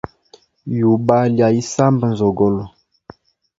[0.79, 2.63] Yuba lya isamba nzogolo.